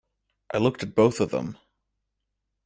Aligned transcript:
I 0.51 0.57
looked 0.57 0.81
at 0.81 0.95
both 0.95 1.19
of 1.19 1.29
them. 1.29 1.59